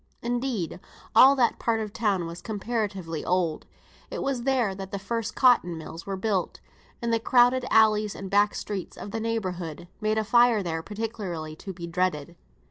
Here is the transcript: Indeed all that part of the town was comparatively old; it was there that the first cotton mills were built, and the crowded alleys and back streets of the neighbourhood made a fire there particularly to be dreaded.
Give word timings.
Indeed 0.23 0.79
all 1.15 1.35
that 1.35 1.59
part 1.59 1.79
of 1.79 1.89
the 1.89 1.93
town 1.99 2.25
was 2.25 2.41
comparatively 2.41 3.23
old; 3.23 3.67
it 4.09 4.23
was 4.23 4.41
there 4.41 4.73
that 4.73 4.89
the 4.89 4.97
first 4.97 5.35
cotton 5.35 5.77
mills 5.77 6.07
were 6.07 6.17
built, 6.17 6.59
and 7.03 7.13
the 7.13 7.19
crowded 7.19 7.65
alleys 7.69 8.15
and 8.15 8.27
back 8.27 8.55
streets 8.55 8.97
of 8.97 9.11
the 9.11 9.19
neighbourhood 9.19 9.87
made 10.01 10.17
a 10.17 10.23
fire 10.23 10.63
there 10.63 10.81
particularly 10.81 11.55
to 11.57 11.71
be 11.71 11.85
dreaded. 11.85 12.35